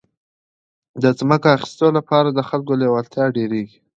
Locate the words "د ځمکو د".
1.01-1.55